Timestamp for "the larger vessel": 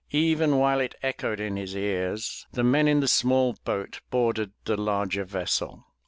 4.65-5.85